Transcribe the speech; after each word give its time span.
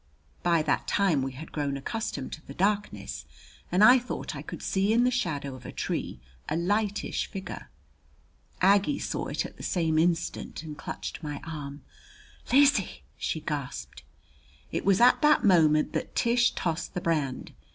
By 0.41 0.63
that 0.63 0.87
time 0.87 1.21
we 1.21 1.33
had 1.33 1.51
grown 1.51 1.77
accustomed 1.77 2.33
to 2.33 2.47
the 2.47 2.55
darkness, 2.55 3.27
and 3.71 3.83
I 3.83 3.99
thought 3.99 4.35
I 4.35 4.41
could 4.41 4.63
see 4.63 4.91
in 4.91 5.03
the 5.03 5.11
shadow 5.11 5.53
of 5.53 5.63
a 5.63 5.71
tree 5.71 6.19
a 6.49 6.55
lightish 6.55 7.27
figure. 7.27 7.69
Aggie 8.61 8.97
saw 8.97 9.27
it 9.27 9.45
at 9.45 9.57
the 9.57 9.61
same 9.61 9.99
instant 9.99 10.63
and 10.63 10.75
clutched 10.75 11.21
my 11.21 11.39
arm. 11.45 11.83
"Lizzie!" 12.51 13.03
she 13.15 13.41
gasped. 13.41 14.01
It 14.71 14.85
was 14.85 14.99
at 14.99 15.21
that 15.21 15.43
moment 15.43 15.93
that 15.93 16.15
Tish 16.15 16.53
tossed 16.55 16.95
the 16.95 17.01
brand. 17.01 17.53